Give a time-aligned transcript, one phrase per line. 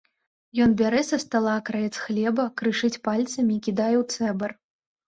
[0.63, 4.61] Ён бярэ са стала акраец хлеба, крышыць пальцамі і кідае ў цэбар.